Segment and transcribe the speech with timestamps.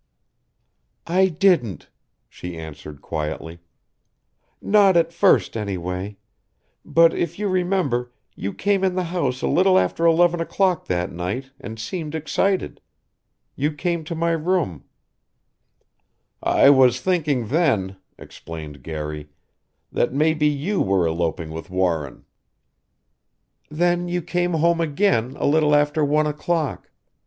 [1.05, 1.87] "I didn't,"
[2.27, 3.59] she answered quietly.
[4.59, 6.17] "Not at first, anyway.
[6.83, 11.11] But, if you remember, you came in the house a little after eleven o'clock that
[11.11, 12.81] night and seemed excited.
[13.55, 14.85] You came to my room"
[16.41, 19.29] "I was thinking then," explained Garry,
[19.91, 22.25] "that maybe you were eloping with Warren."
[23.69, 26.89] "Then you came home again a little after one o'clock.